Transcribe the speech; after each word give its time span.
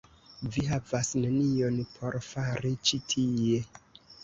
Vi 0.53 0.63
havas 0.69 1.11
nenion 1.25 1.77
por 1.99 2.19
fari 2.31 2.75
ĉi 2.91 3.03
tie. 3.15 3.63